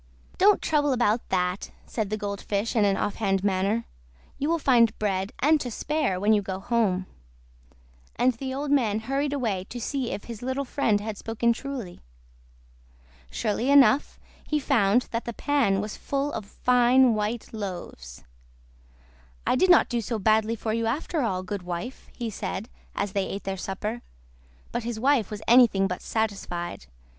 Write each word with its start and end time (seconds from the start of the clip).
"Don't 0.39 0.63
trouble 0.63 0.93
about 0.93 1.29
that!" 1.29 1.69
said 1.85 2.09
the 2.09 2.17
Gold 2.17 2.41
Fish 2.41 2.75
in 2.75 2.85
an 2.85 2.97
off 2.97 3.17
hand 3.17 3.43
manner; 3.43 3.85
"you 4.39 4.49
will 4.49 4.57
find 4.57 4.97
bread, 4.97 5.31
and 5.37 5.61
to 5.61 5.69
spare, 5.69 6.19
when 6.19 6.33
you 6.33 6.41
go 6.41 6.59
home." 6.59 7.05
And 8.15 8.33
the 8.33 8.51
old 8.51 8.71
man 8.71 9.01
hurried 9.01 9.31
away 9.31 9.65
to 9.69 9.79
see 9.79 10.09
if 10.09 10.23
his 10.23 10.41
little 10.41 10.65
friend 10.65 10.99
had 11.01 11.19
spoken 11.19 11.53
truly. 11.53 11.99
Surely 13.29 13.69
enough, 13.69 14.19
he 14.47 14.59
found 14.59 15.03
that 15.11 15.25
the 15.25 15.33
pan 15.33 15.81
was 15.81 15.97
full 15.97 16.33
of 16.33 16.45
fine 16.47 17.13
white 17.13 17.53
loaves. 17.53 18.23
"I 19.45 19.55
did 19.55 19.69
not 19.69 19.87
do 19.87 20.01
so 20.01 20.17
badly 20.17 20.55
for 20.55 20.73
you 20.73 20.87
after 20.87 21.21
all, 21.21 21.43
good 21.43 21.61
wife!" 21.61 22.09
he 22.11 22.31
said, 22.31 22.69
as 22.95 23.11
they 23.11 23.27
ate 23.27 23.43
their 23.43 23.55
supper; 23.55 24.01
but 24.71 24.81
his 24.83 24.99
wife 24.99 25.29
was 25.29 25.43
anything 25.47 25.85
but 25.85 26.01
satisfied. 26.01 26.87